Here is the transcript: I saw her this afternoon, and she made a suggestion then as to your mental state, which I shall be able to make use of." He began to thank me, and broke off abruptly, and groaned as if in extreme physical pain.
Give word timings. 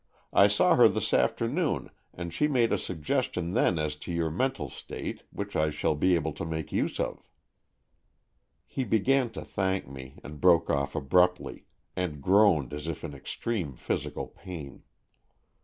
I 0.33 0.47
saw 0.47 0.75
her 0.77 0.87
this 0.87 1.13
afternoon, 1.13 1.91
and 2.11 2.33
she 2.33 2.47
made 2.47 2.73
a 2.73 2.79
suggestion 2.79 3.53
then 3.53 3.77
as 3.77 3.95
to 3.97 4.11
your 4.11 4.31
mental 4.31 4.67
state, 4.67 5.21
which 5.29 5.55
I 5.55 5.69
shall 5.69 5.93
be 5.93 6.15
able 6.15 6.33
to 6.33 6.43
make 6.43 6.71
use 6.71 6.99
of." 6.99 7.29
He 8.65 8.83
began 8.83 9.29
to 9.33 9.45
thank 9.45 9.87
me, 9.87 10.15
and 10.23 10.41
broke 10.41 10.71
off 10.71 10.95
abruptly, 10.95 11.65
and 11.95 12.19
groaned 12.19 12.73
as 12.73 12.87
if 12.87 13.03
in 13.03 13.13
extreme 13.13 13.75
physical 13.75 14.25
pain. 14.25 14.81